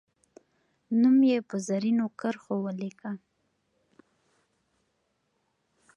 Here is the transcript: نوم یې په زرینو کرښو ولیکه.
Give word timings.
نوم 0.99 1.17
یې 1.31 1.37
په 1.49 1.55
زرینو 1.67 2.05
کرښو 2.19 2.55
ولیکه. 2.65 3.11